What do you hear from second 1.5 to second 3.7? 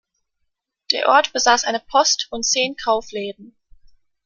eine Post und zehn Kaufläden.